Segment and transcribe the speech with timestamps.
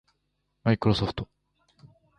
[0.63, 1.29] マイクロソフト